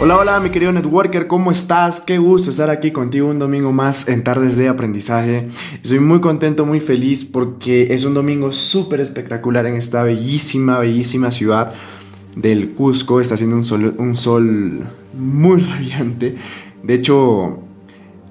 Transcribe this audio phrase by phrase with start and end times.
[0.00, 2.00] Hola, hola, mi querido networker, ¿cómo estás?
[2.00, 5.48] Qué gusto estar aquí contigo un domingo más en Tardes de Aprendizaje.
[5.82, 11.32] Estoy muy contento, muy feliz porque es un domingo súper espectacular en esta bellísima, bellísima
[11.32, 11.74] ciudad
[12.36, 13.20] del Cusco.
[13.20, 14.86] Está haciendo un sol, un sol
[15.18, 16.36] muy radiante.
[16.82, 17.58] De hecho,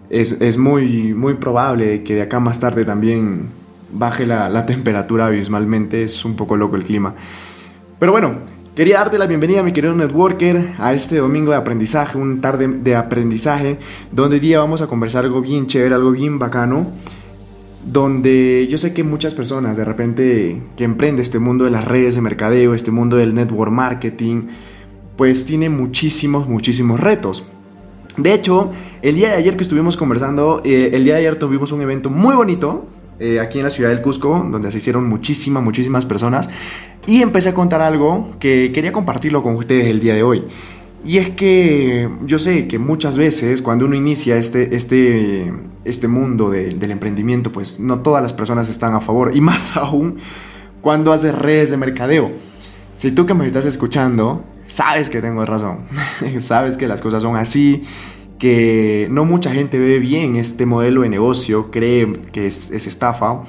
[0.09, 3.49] es, es muy, muy probable que de acá más tarde también
[3.91, 6.03] baje la, la temperatura abismalmente.
[6.03, 7.13] Es un poco loco el clima.
[7.99, 8.35] Pero bueno,
[8.77, 12.95] Quería darte la bienvenida, mi querido networker, a este domingo de aprendizaje, un tarde de
[12.95, 13.79] aprendizaje,
[14.11, 16.91] donde día vamos a conversar algo bien chévere, algo bien bacano,
[17.83, 22.13] donde yo sé que muchas personas de repente que emprende este mundo de las redes
[22.13, 24.43] de mercadeo, este mundo del network marketing,
[25.15, 27.45] pues tiene muchísimos, muchísimos retos.
[28.15, 31.71] De hecho, el día de ayer que estuvimos conversando, eh, el día de ayer tuvimos
[31.71, 32.85] un evento muy bonito
[33.19, 36.51] eh, aquí en la ciudad del Cusco, donde asistieron muchísimas, muchísimas personas,
[37.07, 40.43] y empecé a contar algo que quería compartirlo con ustedes el día de hoy.
[41.05, 45.53] Y es que yo sé que muchas veces cuando uno inicia este, este,
[45.85, 50.17] este mundo del emprendimiento, pues no todas las personas están a favor, y más aún
[50.81, 52.31] cuando haces redes de mercadeo.
[52.97, 55.85] Si tú que me estás escuchando, sabes que tengo razón,
[56.39, 57.83] sabes que las cosas son así,
[58.37, 63.43] que no mucha gente ve bien este modelo de negocio, cree que es, estafa,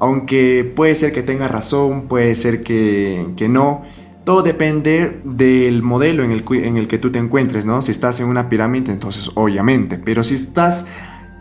[0.00, 3.82] aunque puede ser que tenga razón, puede ser que, no.
[4.24, 7.82] Todo depende del modelo en el, en el que tú te encuentres, ¿no?
[7.82, 9.98] Si estás en una pirámide, entonces obviamente.
[9.98, 10.86] Pero si estás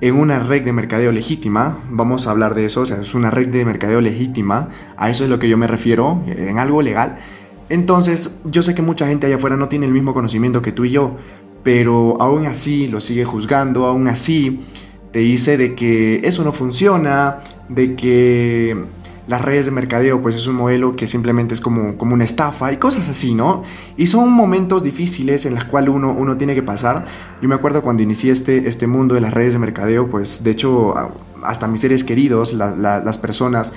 [0.02, 3.32] en una red de mercadeo legítima, vamos a hablar de eso, o sea, es una
[3.32, 7.18] red de mercadeo legítima, a eso es lo que yo me refiero, en algo legal.
[7.70, 10.86] Entonces, yo sé que mucha gente allá afuera no tiene el mismo conocimiento que tú
[10.86, 11.18] y yo,
[11.64, 14.62] pero aún así lo sigue juzgando, aún así
[15.12, 18.78] te dice de que eso no funciona, de que
[19.28, 22.74] las redes de mercadeo pues es un modelo que simplemente es como, como una estafa
[22.74, 23.64] y cosas así, ¿no?
[23.96, 27.06] Y son momentos difíciles en los cuales uno, uno tiene que pasar.
[27.40, 30.52] Yo me acuerdo cuando inicié este, este mundo de las redes de mercadeo, pues de
[30.52, 30.96] hecho
[31.44, 33.72] hasta mis seres queridos, las personas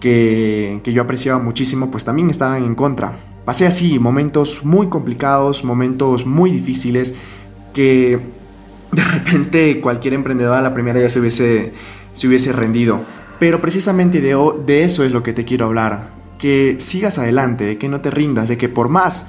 [0.00, 3.12] que, que yo apreciaba muchísimo, pues también estaban en contra.
[3.44, 7.14] Pasé así momentos muy complicados, momentos muy difíciles
[7.72, 8.18] que
[8.92, 11.72] de repente cualquier emprendedor a la primera ya se hubiese,
[12.14, 13.00] se hubiese rendido.
[13.38, 16.10] Pero precisamente de, eso es lo que te quiero hablar.
[16.38, 19.28] Que sigas adelante, que no te rindas, de que por más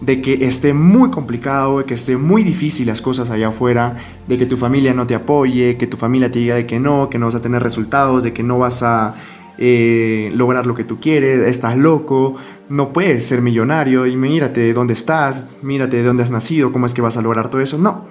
[0.00, 3.96] de que esté muy complicado, de que esté muy difícil las cosas allá afuera,
[4.26, 7.08] de que tu familia no te apoye, que tu familia te diga de que no,
[7.08, 9.14] que no vas a tener resultados, de que no vas a
[9.58, 12.36] eh, lograr lo que tú quieres, estás loco,
[12.68, 16.86] no puedes ser millonario y mírate de dónde estás, mírate de dónde has nacido, cómo
[16.86, 17.78] es que vas a lograr todo eso.
[17.78, 18.06] No.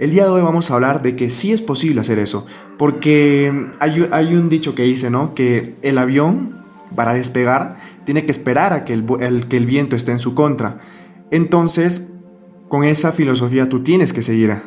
[0.00, 2.46] El día de hoy vamos a hablar de que sí es posible hacer eso,
[2.78, 5.34] porque hay, un dicho que dice, ¿no?
[5.34, 6.64] Que el avión,
[6.96, 10.80] para despegar, tiene que esperar a que el, que el viento esté en su contra.
[11.30, 12.08] Entonces,
[12.68, 14.62] con esa filosofía tú tienes que seguir.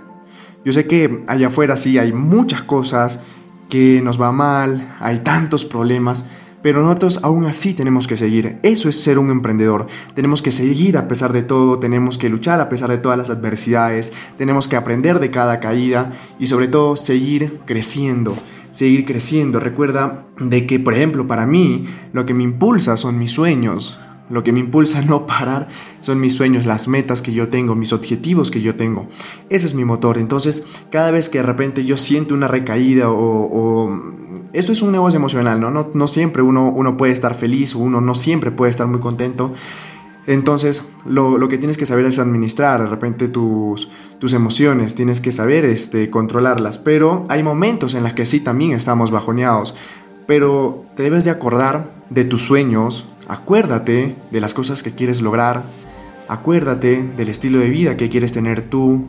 [0.64, 3.22] Yo sé que allá afuera sí hay muchas cosas
[3.70, 6.24] que nos va mal, hay tantos problemas,
[6.68, 8.58] pero nosotros aún así tenemos que seguir.
[8.62, 9.88] Eso es ser un emprendedor.
[10.16, 13.30] Tenemos que seguir a pesar de todo, tenemos que luchar a pesar de todas las
[13.30, 18.36] adversidades, tenemos que aprender de cada caída y sobre todo seguir creciendo.
[18.72, 19.62] Seguir creciendo.
[19.62, 23.98] Recuerda de que, por ejemplo, para mí lo que me impulsa son mis sueños,
[24.30, 25.70] lo que me impulsa a no parar
[26.02, 29.08] son mis sueños, las metas que yo tengo, mis objetivos que yo tengo.
[29.50, 30.18] Ese es mi motor.
[30.18, 33.90] Entonces, cada vez que de repente yo siento una recaída o...
[34.54, 35.72] esto es un negocio emocional, ¿no?
[35.72, 39.00] No, no siempre uno, uno, puede estar feliz o uno no siempre puede estar muy
[39.00, 39.54] contento.
[40.28, 43.90] Entonces, lo, lo, que tienes que saber es administrar de repente tus,
[44.20, 48.74] tus emociones, tienes que saber este, controlarlas, pero hay momentos en los que sí también
[48.74, 49.74] estamos bajoneados,
[50.28, 55.64] pero te debes de acordar de tus sueños, Acuérdate de las cosas que quieres lograr,
[56.30, 59.08] acuérdate del estilo de vida que quieres tener tú,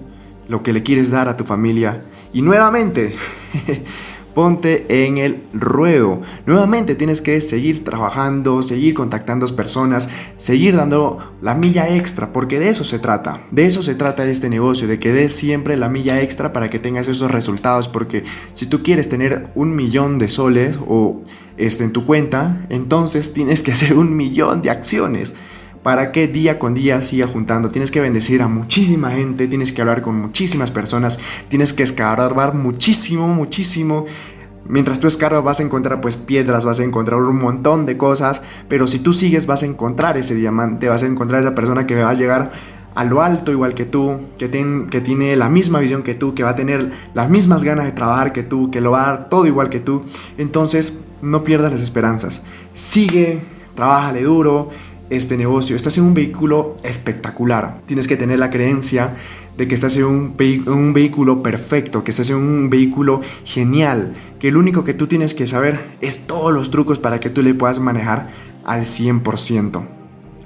[0.48, 2.02] lo que le quieres dar a tu familia.
[2.32, 3.14] Y nuevamente,
[4.38, 6.20] ponte en el ruedo.
[6.46, 12.68] Nuevamente tienes que seguir trabajando, seguir contactando personas, seguir dando la milla extra, porque de
[12.68, 13.42] eso se trata.
[13.50, 16.78] De eso se trata este negocio, de que des siempre la milla extra para que
[16.78, 18.22] tengas esos resultados, porque
[18.54, 21.22] si tú quieres tener un millón de soles o
[21.56, 25.34] este, en tu cuenta, entonces tienes que hacer un millón de acciones
[25.82, 27.68] para que día con día siga juntando.
[27.68, 32.54] Tienes que bendecir a muchísima gente, tienes que hablar con muchísimas personas, tienes que escarbar
[32.54, 34.06] muchísimo, muchísimo.
[34.66, 38.42] Mientras tú escarbas vas a encontrar pues piedras, vas a encontrar un montón de cosas,
[38.68, 41.94] pero si tú sigues vas a encontrar ese diamante, vas a encontrar esa persona que
[41.94, 42.52] va a llegar
[42.94, 44.50] a lo alto igual que tú, que,
[44.90, 47.92] que tiene la misma visión que tú, que va a tener las mismas ganas de
[47.92, 50.02] trabajar que tú, que lo va a dar todo igual que tú.
[50.36, 52.42] Entonces, no pierdas las esperanzas.
[52.74, 53.40] Sigue,
[53.74, 54.70] trabájale duro
[55.10, 55.76] este negocio.
[55.76, 57.80] Estás en un vehículo espectacular.
[57.86, 59.14] Tienes que tener la creencia
[59.56, 64.60] de que estás en un, vehículo perfecto, que estás en un vehículo genial, que lo
[64.60, 67.80] único que tú tienes que saber es todos los trucos para que tú le puedas
[67.80, 68.28] manejar
[68.64, 69.82] al 100%.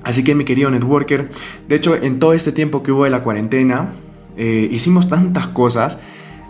[0.03, 1.29] Así que mi querido networker,
[1.69, 3.91] de hecho en todo este tiempo que hubo de la cuarentena,
[4.37, 5.99] eh, hicimos tantas cosas,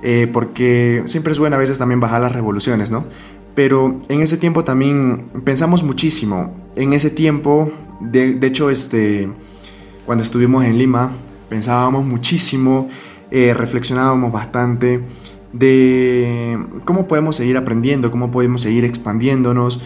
[0.04, 3.06] eh, porque siempre es bueno a veces también bajar las revoluciones, ¿no?
[3.54, 6.54] Pero en ese tiempo también pensamos muchísimo.
[6.76, 7.70] En ese tiempo,
[8.10, 9.28] de, hecho, este,
[10.04, 11.12] cuando estuvimos en Lima,
[11.48, 12.88] pensábamos muchísimo,
[13.30, 15.00] eh, reflexionábamos bastante
[15.52, 19.80] de cómo podemos seguir aprendiendo, cómo podemos seguir expandiéndonos.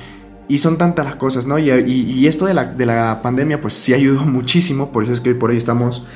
[0.49, 1.59] Y son tantas las cosas, ¿no?
[1.59, 5.35] Y, esto de la, de la, pandemia, pues sí ayudó muchísimo, por eso es que
[5.35, 6.07] por ahí estamos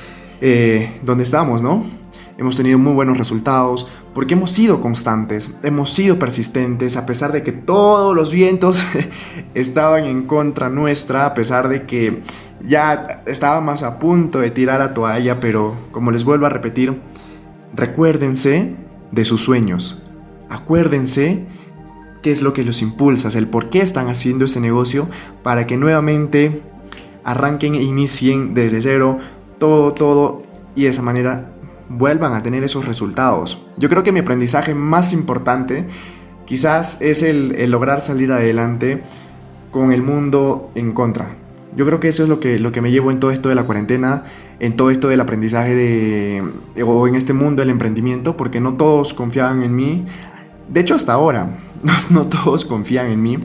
[0.41, 1.85] eh, donde estamos, ¿no?
[2.40, 7.42] Hemos tenido muy buenos resultados, porque hemos sido constantes, hemos sido persistentes, a pesar de
[7.42, 8.82] que todos los vientos
[9.54, 12.22] estaban en contra nuestra, a pesar de que
[12.66, 16.98] ya estábamos a punto de tirar la toalla, pero como les vuelvo a repetir,
[17.75, 18.75] recuérdense
[19.12, 20.02] de sus sueños,
[20.48, 21.44] acuérdense
[22.22, 25.10] qué es lo que los impulsa, el por qué están haciendo este negocio,
[25.42, 26.62] para que nuevamente
[27.22, 29.19] arranquen e inicien desde cero
[29.58, 30.42] todo, todo,
[30.75, 31.52] y de esa manera
[31.90, 33.60] vuelvan a tener esos resultados.
[33.76, 35.87] Yo creo que mi aprendizaje más importante
[36.46, 39.02] quizás es el, lograr salir adelante
[39.70, 41.37] con el mundo en contra.
[41.76, 43.54] Yo creo que eso es lo que, lo que me llevo en todo esto de
[43.54, 44.25] la cuarentena,
[44.58, 46.42] en todo esto del aprendizaje de,
[46.84, 50.06] o en este mundo del emprendimiento, porque no todos confiaban en mí.
[50.69, 51.50] De hecho, hasta ahora,
[52.10, 53.38] no, todos confían en mí,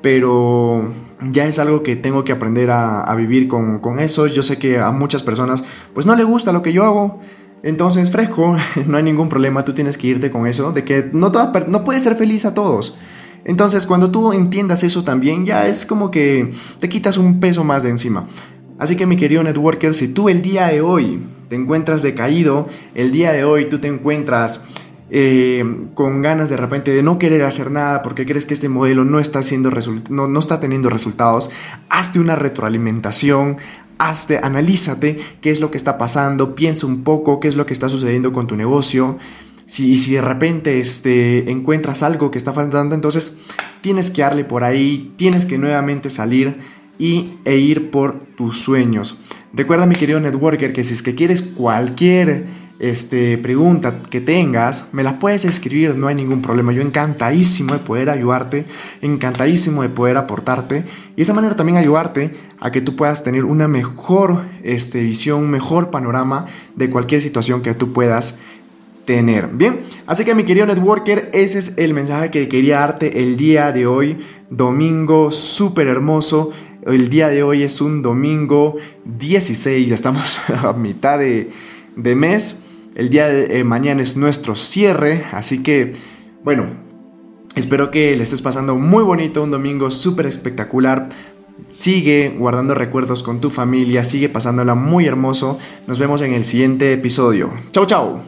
[0.00, 0.92] pero
[1.30, 4.26] ya es algo que tengo que aprender a, a vivir con, con, eso.
[4.26, 5.62] Yo sé que a muchas personas
[5.94, 7.20] pues no le gusta lo que yo hago,
[7.62, 8.56] entonces, fresco,
[8.86, 11.30] no hay ningún problema, tú tienes que irte con eso, de que no,
[11.68, 12.96] no puedes ser feliz a todos.
[13.44, 17.82] Entonces, cuando tú entiendas eso también, ya es como que te quitas un peso más
[17.82, 18.26] de encima.
[18.78, 23.12] Así que mi querido networker, si tú el día de hoy te encuentras decaído, el
[23.12, 24.64] día de hoy tú te encuentras
[25.10, 25.62] eh,
[25.94, 29.20] con ganas de repente de no querer hacer nada porque crees que este modelo no
[29.20, 29.70] está, haciendo
[30.08, 31.50] no, no está teniendo resultados,
[31.90, 33.58] hazte una retroalimentación,
[34.08, 37.72] hazte, analízate qué es lo que está pasando, piensa un poco qué es lo que
[37.72, 39.18] está sucediendo con tu negocio.
[39.66, 43.38] Si, si de repente este, encuentras algo que está faltando, entonces
[43.80, 46.58] tienes que darle por ahí, tienes que nuevamente salir
[46.98, 49.18] y, e ir por tus sueños.
[49.52, 52.46] Recuerda mi querido networker que si es que quieres cualquier
[52.82, 56.72] este, pregunta que tengas, me la puedes escribir, no hay ningún problema.
[56.72, 58.66] Yo encantadísimo de poder ayudarte,
[59.02, 63.44] encantadísimo de poder aportarte y de esa manera también ayudarte a que tú puedas tener
[63.44, 68.40] una mejor este, visión, un mejor panorama de cualquier situación que tú puedas
[69.04, 69.46] tener.
[69.52, 73.70] Bien, así que mi querido networker, ese es el mensaje que quería darte el día
[73.70, 74.18] de hoy,
[74.50, 76.50] domingo súper hermoso.
[76.84, 78.74] El día de hoy es un domingo
[79.04, 81.52] 16, ya estamos a mitad de,
[81.94, 82.58] de mes.
[82.94, 85.94] El día de eh, mañana es nuestro cierre, así que,
[86.44, 86.66] bueno,
[87.54, 91.08] espero que le estés pasando muy bonito, un domingo súper espectacular.
[91.70, 95.58] Sigue guardando recuerdos con tu familia, sigue pasándola muy hermoso.
[95.86, 97.50] Nos vemos en el siguiente episodio.
[97.72, 98.20] Chau, chau.